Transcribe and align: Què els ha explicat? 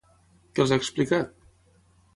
Què 0.55 0.63
els 0.65 0.73
ha 0.73 0.79
explicat? 0.83 1.39